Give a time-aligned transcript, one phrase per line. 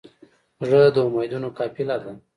[0.67, 2.11] زړه د امیدونو قافله ده.